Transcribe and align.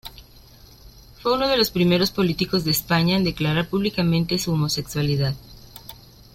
Fue 1.19 1.35
uno 1.35 1.47
de 1.47 1.57
los 1.57 1.69
primeros 1.69 2.09
políticos 2.09 2.63
de 2.65 2.71
España 2.71 3.15
en 3.17 3.23
declarar 3.23 3.69
públicamente 3.69 4.39
su 4.39 4.51
homosexualidad. 4.51 5.35